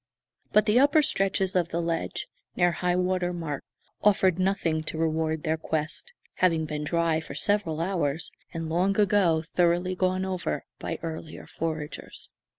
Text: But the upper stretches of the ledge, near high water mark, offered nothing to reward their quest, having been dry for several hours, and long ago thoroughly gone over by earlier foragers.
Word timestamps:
But 0.51 0.65
the 0.65 0.79
upper 0.79 1.03
stretches 1.03 1.55
of 1.55 1.69
the 1.69 1.79
ledge, 1.79 2.25
near 2.55 2.71
high 2.71 2.95
water 2.95 3.31
mark, 3.33 3.63
offered 4.01 4.39
nothing 4.39 4.81
to 4.85 4.97
reward 4.97 5.43
their 5.43 5.57
quest, 5.57 6.11
having 6.37 6.65
been 6.65 6.83
dry 6.83 7.19
for 7.19 7.35
several 7.35 7.79
hours, 7.79 8.31
and 8.51 8.67
long 8.67 8.99
ago 8.99 9.43
thoroughly 9.43 9.93
gone 9.93 10.25
over 10.25 10.65
by 10.79 10.97
earlier 11.03 11.45
foragers. 11.45 12.31